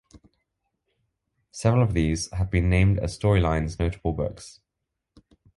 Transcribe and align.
Several 1.51 1.83
of 1.83 1.93
these 1.93 2.27
have 2.31 2.49
been 2.49 2.71
named 2.71 2.97
as 2.97 3.15
Storylines 3.19 3.77
Notable 3.77 4.13
Books. 4.13 4.59